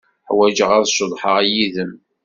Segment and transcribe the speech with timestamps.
[0.29, 1.91] Ḥwajeɣ ad ceḍḥeɣ yid-m.